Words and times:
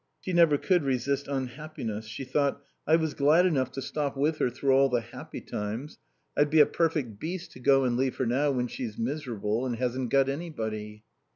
She 0.19 0.33
never 0.33 0.57
could 0.57 0.81
resist 0.83 1.27
unhappiness. 1.27 2.07
She 2.07 2.23
thought: 2.23 2.63
"I 2.87 2.95
was 2.95 3.13
glad 3.13 3.45
enough 3.45 3.71
to 3.73 3.83
stop 3.83 4.17
with 4.17 4.39
her 4.39 4.49
through 4.49 4.71
all 4.73 4.89
the 4.89 5.01
happy 5.01 5.41
times. 5.41 5.99
I'd 6.35 6.49
be 6.49 6.59
a 6.59 6.65
perfect 6.65 7.19
beast 7.19 7.51
to 7.51 7.59
go 7.59 7.83
and 7.83 7.95
leave 7.95 8.15
her 8.15 8.25
now 8.25 8.49
when 8.49 8.65
she's 8.65 8.97
miserable 8.97 9.63
and 9.63 9.75
hasn't 9.75 10.09
got 10.09 10.27
anybody." 10.27 11.03